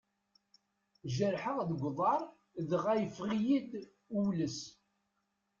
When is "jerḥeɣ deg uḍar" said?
1.15-2.21